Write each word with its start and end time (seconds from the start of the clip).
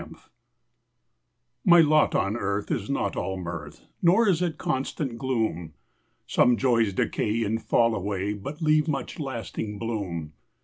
MY 0.01 0.07
LOT 0.07 0.19
My 1.63 1.79
lot 1.79 2.15
on 2.15 2.35
earth 2.35 2.71
is 2.71 2.89
not 2.89 3.15
all 3.15 3.37
mirth, 3.37 3.85
Nor 4.01 4.27
is 4.27 4.41
it 4.41 4.57
constant 4.57 5.19
gloom; 5.19 5.75
Some 6.25 6.57
joys 6.57 6.91
decay 6.93 7.43
and 7.43 7.61
fall 7.61 7.93
away, 7.93 8.33
But 8.33 8.63
leave 8.63 8.87
much 8.87 9.19
lasting 9.19 9.77
bloom. 9.77 10.33